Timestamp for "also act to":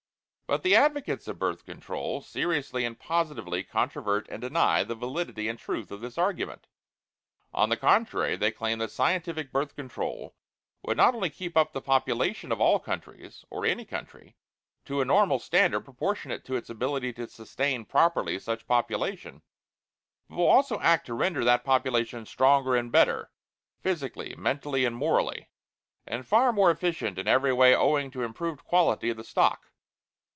20.47-21.13